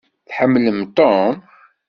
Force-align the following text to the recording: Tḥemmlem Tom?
Tḥemmlem 0.27 0.79
Tom? 0.97 1.33